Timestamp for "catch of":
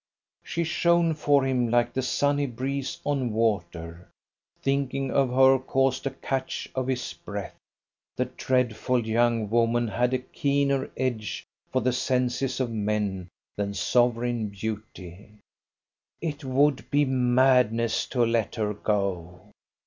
6.09-6.87